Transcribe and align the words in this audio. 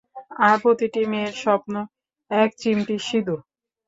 আর 0.45 0.55
প্রতিটি 0.63 1.01
মেয়ের 1.11 1.35
স্বপ্ন, 1.43 1.73
এক 2.31 2.49
চিমটি 2.61 2.95
সিদুর। 3.07 3.39